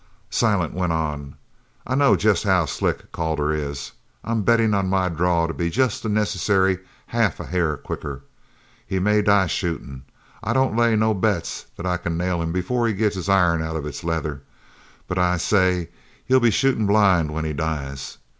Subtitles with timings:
[0.31, 1.35] Silent went on:
[1.85, 3.91] "I know jest how slick Calder is.
[4.23, 8.23] I'm bettin' on my draw to be jest the necessary half a hair quicker.
[8.87, 10.01] He may die shootin'.
[10.41, 13.61] I don't lay no bets that I c'n nail him before he gets his iron
[13.61, 14.41] out of its leather,
[15.07, 15.89] but I say
[16.25, 18.17] he'll be shootin' blind when he dies.